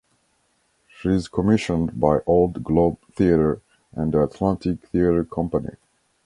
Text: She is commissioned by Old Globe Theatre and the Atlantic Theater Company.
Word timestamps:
She 0.87 1.09
is 1.09 1.27
commissioned 1.27 1.99
by 1.99 2.21
Old 2.25 2.63
Globe 2.63 2.97
Theatre 3.11 3.61
and 3.91 4.11
the 4.11 4.23
Atlantic 4.23 4.87
Theater 4.87 5.23
Company. 5.23 5.75